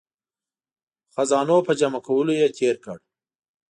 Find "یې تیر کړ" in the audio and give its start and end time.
2.39-2.97